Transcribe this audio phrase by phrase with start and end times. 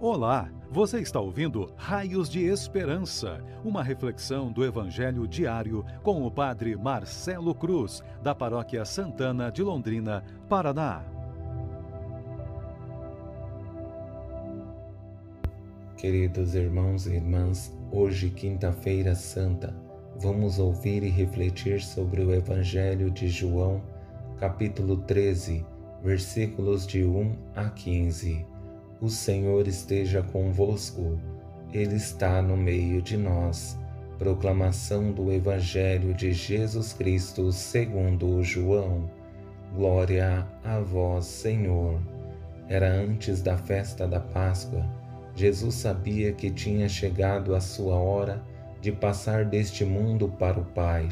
[0.00, 6.76] Olá, você está ouvindo Raios de Esperança, uma reflexão do Evangelho diário com o Padre
[6.76, 11.04] Marcelo Cruz, da Paróquia Santana de Londrina, Paraná.
[15.96, 19.74] Queridos irmãos e irmãs, hoje, quinta-feira santa,
[20.20, 23.82] vamos ouvir e refletir sobre o Evangelho de João,
[24.38, 25.66] capítulo 13,
[26.04, 28.57] versículos de 1 a 15.
[29.00, 31.20] O Senhor esteja convosco,
[31.72, 33.78] Ele está no meio de nós.
[34.18, 39.08] Proclamação do Evangelho de Jesus Cristo segundo João.
[39.72, 42.00] Glória a vós, Senhor.
[42.68, 44.84] Era antes da festa da Páscoa.
[45.36, 48.42] Jesus sabia que tinha chegado a sua hora
[48.80, 51.08] de passar deste mundo para o Pai.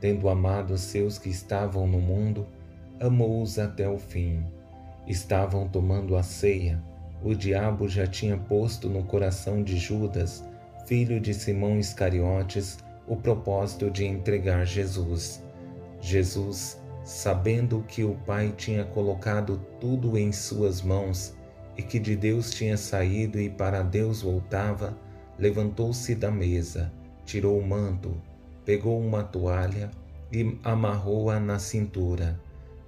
[0.00, 2.46] Tendo amado seus que estavam no mundo,
[3.00, 4.44] amou-os até o fim.
[5.06, 6.78] Estavam tomando a ceia.
[7.22, 10.44] O diabo já tinha posto no coração de Judas,
[10.86, 15.42] filho de Simão Iscariotes, o propósito de entregar Jesus.
[16.00, 21.34] Jesus, sabendo que o Pai tinha colocado tudo em suas mãos
[21.76, 24.96] e que de Deus tinha saído e para Deus voltava,
[25.38, 26.92] levantou-se da mesa,
[27.24, 28.14] tirou o manto,
[28.64, 29.90] pegou uma toalha
[30.32, 32.38] e amarrou-a na cintura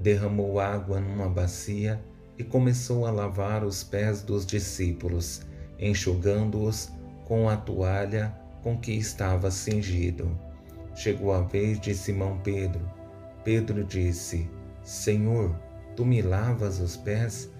[0.00, 2.00] derramou água numa bacia
[2.40, 5.42] e começou a lavar os pés dos discípulos,
[5.78, 6.90] enxugando-os
[7.26, 10.34] com a toalha com que estava cingido.
[10.94, 12.80] Chegou a vez de Simão Pedro.
[13.44, 14.48] Pedro disse:
[14.82, 15.54] Senhor,
[15.94, 17.50] tu me lavas os pés?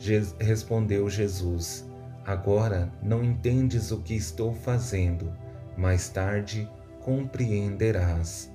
[0.00, 1.88] Je respondeu Jesus:
[2.26, 5.32] Agora não entendes o que estou fazendo,
[5.78, 6.68] mais tarde
[7.02, 8.50] compreenderás.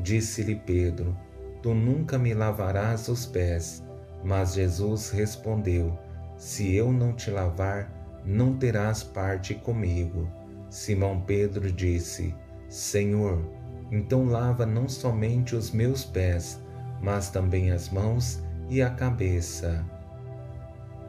[0.00, 1.18] Disse-lhe Pedro:
[1.60, 3.82] Tu nunca me lavarás os pés.
[4.24, 5.96] Mas Jesus respondeu:
[6.36, 7.90] Se eu não te lavar,
[8.24, 10.28] não terás parte comigo.
[10.70, 12.34] Simão Pedro disse:
[12.68, 13.42] Senhor,
[13.90, 16.60] então lava não somente os meus pés,
[17.00, 19.84] mas também as mãos e a cabeça.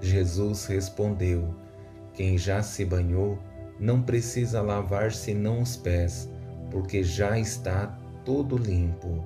[0.01, 1.53] Jesus respondeu:
[2.13, 3.37] Quem já se banhou
[3.79, 6.29] não precisa lavar senão os pés,
[6.69, 9.23] porque já está todo limpo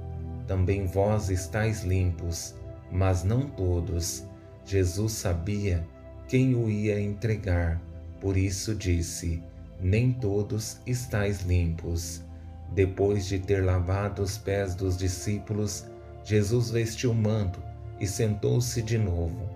[0.48, 2.56] também vós estáis limpos,
[2.94, 4.24] mas não todos.
[4.64, 5.86] Jesus sabia
[6.28, 7.82] quem o ia entregar,
[8.22, 9.42] por isso disse:
[9.82, 12.24] Nem todos estáis limpos.
[12.72, 15.86] Depois de ter lavado os pés dos discípulos,
[16.24, 17.62] Jesus vestiu o manto
[18.00, 19.50] e sentou-se de novo.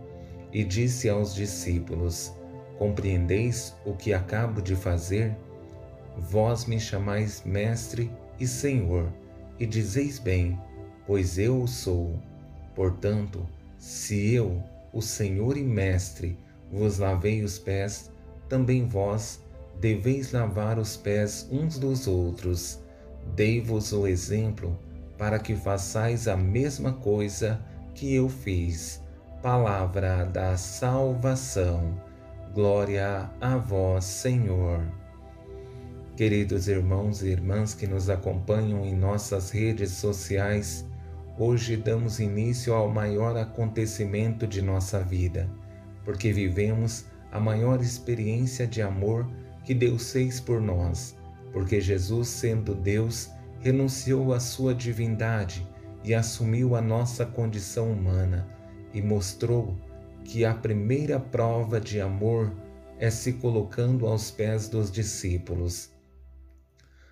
[0.51, 2.33] E disse aos discípulos:
[2.77, 5.35] Compreendeis o que acabo de fazer?
[6.17, 9.11] Vós me chamais Mestre e Senhor,
[9.59, 10.59] e dizeis bem,
[11.05, 12.19] pois eu o sou.
[12.77, 13.43] Portanto,
[13.79, 14.61] se eu,
[14.93, 16.37] o Senhor e Mestre,
[16.71, 18.11] vos lavei os pés,
[18.47, 19.41] também vós
[19.81, 22.79] deveis lavar os pés uns dos outros.
[23.35, 24.77] Dei-vos o exemplo
[25.17, 27.59] para que façais a mesma coisa
[27.95, 29.01] que eu fiz.
[29.41, 31.99] Palavra da salvação.
[32.53, 34.83] Glória a vós, Senhor.
[36.15, 40.85] Queridos irmãos e irmãs que nos acompanham em nossas redes sociais,
[41.39, 45.47] Hoje damos início ao maior acontecimento de nossa vida,
[46.03, 49.29] porque vivemos a maior experiência de amor
[49.63, 51.15] que Deus fez por nós,
[51.53, 55.67] porque Jesus, sendo Deus, renunciou à sua divindade
[56.03, 58.47] e assumiu a nossa condição humana
[58.91, 59.77] e mostrou
[60.23, 62.51] que a primeira prova de amor
[62.97, 65.91] é se colocando aos pés dos discípulos.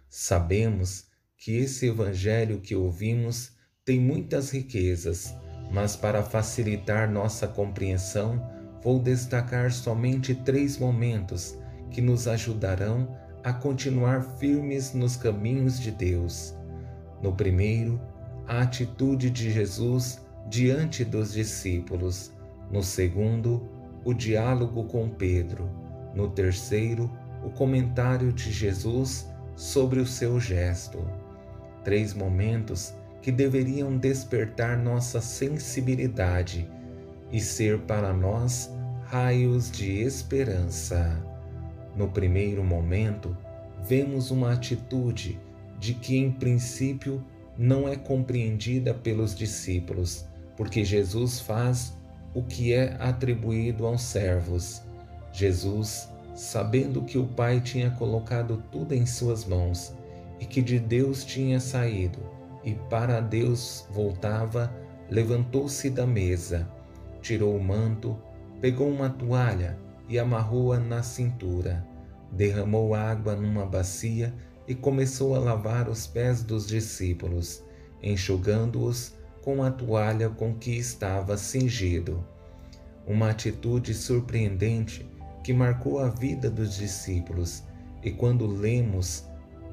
[0.09, 1.05] Sabemos
[1.37, 3.53] que esse evangelho que ouvimos
[3.85, 5.35] tem muitas riquezas,
[5.71, 8.43] mas para facilitar nossa compreensão,
[8.83, 11.55] vou destacar somente três momentos
[11.91, 16.55] que nos ajudarão a continuar firmes nos caminhos de Deus.
[17.21, 18.01] No primeiro,
[18.47, 20.19] a atitude de Jesus
[20.49, 22.31] diante dos discípulos.
[22.71, 23.69] No segundo,
[24.03, 25.69] o diálogo com Pedro.
[26.15, 27.11] No terceiro,
[27.43, 31.07] o comentário de Jesus sobre o seu gesto.
[31.83, 36.69] Três momentos que deveriam despertar nossa sensibilidade
[37.31, 38.71] e ser para nós
[39.05, 41.19] raios de esperança.
[41.95, 43.35] No primeiro momento,
[43.83, 45.39] vemos uma atitude
[45.79, 47.19] de que, em princípio,
[47.57, 50.23] não é compreendida pelos discípulos,
[50.55, 51.97] porque Jesus faz
[52.31, 54.83] o que é atribuído aos servos.
[55.33, 59.95] Jesus, sabendo que o Pai tinha colocado tudo em suas mãos
[60.39, 62.34] e que de Deus tinha saído,
[62.65, 64.73] e para Deus voltava,
[65.09, 66.67] levantou-se da mesa,
[67.21, 68.17] tirou o manto,
[68.59, 69.77] pegou uma toalha
[70.09, 71.85] e amarrou-a na cintura.
[72.31, 74.33] Derramou água numa bacia
[74.67, 77.63] e começou a lavar os pés dos discípulos,
[78.01, 79.13] enxugando-os
[79.43, 82.25] com a toalha com que estava cingido.
[83.05, 85.07] Uma atitude surpreendente
[85.43, 87.63] que marcou a vida dos discípulos,
[88.03, 89.23] e quando lemos,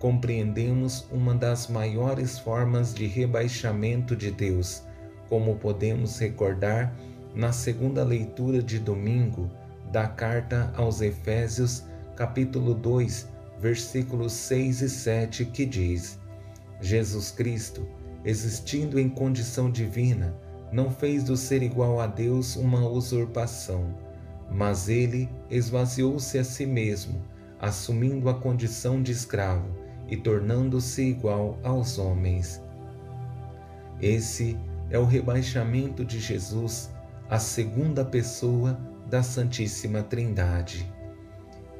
[0.02, 4.82] compreendemos uma das maiores formas de rebaixamento de Deus,
[5.28, 6.92] como podemos recordar
[7.36, 9.48] na segunda leitura de domingo
[9.92, 11.84] da carta aos Efésios,
[12.16, 13.28] capítulo 2,
[13.60, 16.18] versículos 6 e 7, que diz:
[16.80, 17.86] Jesus Cristo,
[18.24, 20.34] existindo em condição divina,
[20.72, 23.94] não fez do ser igual a Deus uma usurpação,
[24.50, 27.22] mas ele esvaziou-se a si mesmo,
[27.60, 32.62] assumindo a condição de escravo e tornando-se igual aos homens.
[34.00, 34.58] Esse
[34.90, 36.90] é o rebaixamento de Jesus,
[37.30, 38.78] a segunda pessoa
[39.08, 40.90] da Santíssima Trindade.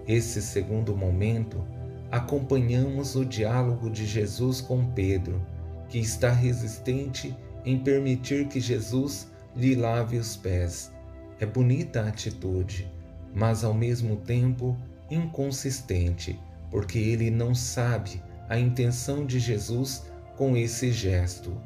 [0.06, 1.64] Esse segundo momento,
[2.10, 5.40] acompanhamos o diálogo de Jesus com Pedro,
[5.88, 10.92] que está resistente em permitir que Jesus lhe lave os pés.
[11.38, 12.90] É bonita a atitude,
[13.34, 14.76] mas ao mesmo tempo
[15.10, 16.38] inconsistente,
[16.72, 21.56] porque ele não sabe a intenção de Jesus com esse gesto.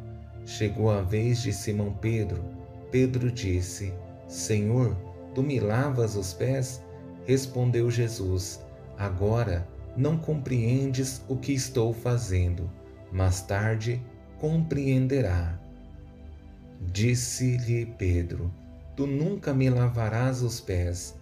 [0.45, 2.45] Chegou a vez de Simão Pedro.
[2.91, 3.95] Pedro disse:
[4.29, 4.95] Senhor,
[5.35, 6.83] tu me lavas os pés?
[7.25, 8.61] Respondeu Jesus:
[8.99, 9.67] Agora
[9.97, 12.71] não compreendes o que estou fazendo,
[13.11, 14.03] mais tarde
[14.39, 15.59] compreenderá.
[16.93, 18.53] Disse-lhe Pedro:
[18.97, 21.15] Tu nunca me lavarás os pés.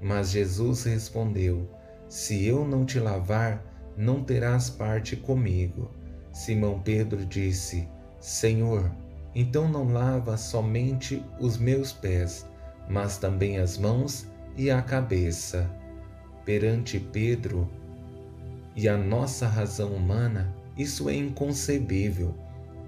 [0.00, 1.68] Mas Jesus respondeu:
[2.08, 3.62] Se eu não te lavar,
[3.96, 5.90] não terás parte comigo.
[6.32, 7.88] Simão Pedro disse:
[8.20, 8.90] Senhor,
[9.34, 12.46] então não lava somente os meus pés,
[12.88, 14.26] mas também as mãos
[14.56, 15.70] e a cabeça.
[16.44, 17.68] Perante Pedro
[18.74, 22.34] e a nossa razão humana, isso é inconcebível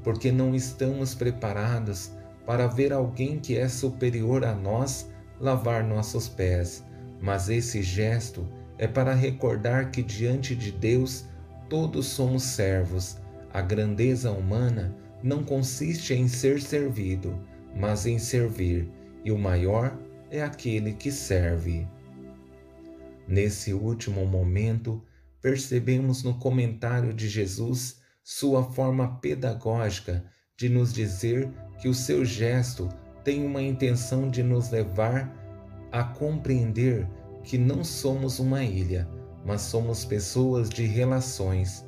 [0.03, 2.11] porque não estamos preparados
[2.47, 6.85] para ver alguém que é superior a nós lavar nossos pés,
[7.21, 8.47] mas esse gesto
[8.81, 11.27] é para recordar que diante de Deus
[11.69, 13.19] todos somos servos.
[13.53, 17.39] A grandeza humana não consiste em ser servido,
[17.77, 18.91] mas em servir,
[19.23, 19.99] e o maior
[20.31, 21.87] é aquele que serve.
[23.29, 25.05] Nesse último momento,
[25.43, 30.25] percebemos no comentário de Jesus sua forma pedagógica
[30.57, 32.89] de nos dizer que o seu gesto
[33.23, 35.37] tem uma intenção de nos levar
[35.93, 37.07] a compreender
[37.43, 39.09] que não somos uma ilha,
[39.45, 41.85] mas somos pessoas de relações.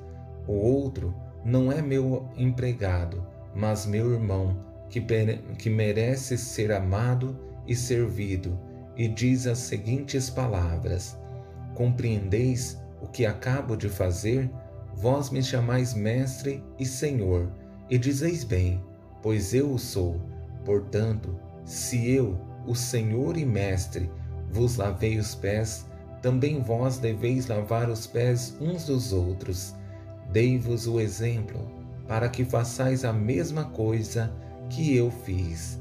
[0.47, 1.15] O outro
[1.45, 4.57] não é meu empregado, mas meu irmão,
[4.89, 5.01] que,
[5.59, 8.59] que merece ser amado e servido,
[8.97, 11.19] e diz as seguintes palavras:
[11.75, 14.51] Compreendeis o que acabo de fazer?
[14.95, 17.51] Vós me chamais Mestre e Senhor,
[17.89, 18.83] e dizeis bem,
[19.23, 20.21] pois eu o sou.
[20.65, 21.35] Portanto,
[21.65, 24.11] se eu, o Senhor e Mestre,
[24.53, 25.87] vos lavei os pés,
[26.21, 29.75] também vós deveis lavar os pés uns dos outros.
[30.31, 31.71] Dei-vos o exemplo,
[32.07, 34.33] para que façais a mesma coisa
[34.71, 35.81] que eu fiz.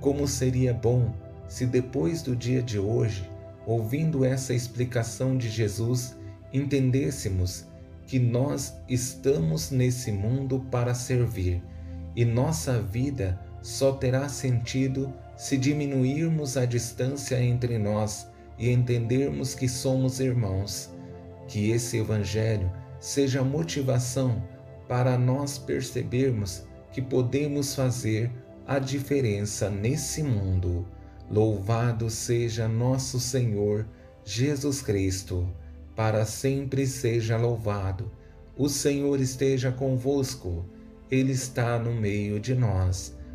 [0.00, 1.12] Como seria bom
[1.48, 3.28] se depois do dia de hoje,
[3.66, 6.16] ouvindo essa explicação de Jesus,
[6.52, 7.66] entendêssemos
[8.06, 11.62] que nós estamos nesse mundo para servir
[12.14, 19.68] e nossa vida só terá sentido se diminuirmos a distância entre nós e entendermos que
[19.68, 20.90] somos irmãos.
[21.48, 24.42] Que esse Evangelho seja motivação
[24.88, 28.30] para nós percebermos que podemos fazer
[28.66, 30.86] a diferença nesse mundo.
[31.30, 33.86] Louvado seja nosso Senhor
[34.24, 35.48] Jesus Cristo
[35.94, 38.10] para sempre seja louvado.
[38.56, 40.64] O Senhor esteja convosco,
[41.10, 43.16] Ele está no meio de nós.